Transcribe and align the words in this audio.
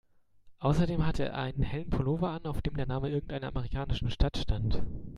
Außerdem 0.57 1.05
hatte 1.05 1.25
er 1.25 1.35
einen 1.37 1.61
hellen 1.61 1.91
Pullover 1.91 2.29
an, 2.31 2.45
auf 2.47 2.63
dem 2.63 2.75
der 2.75 2.87
Name 2.87 3.11
irgendeiner 3.11 3.49
amerikanischen 3.49 4.09
Stadt 4.09 4.35
stand. 4.35 4.81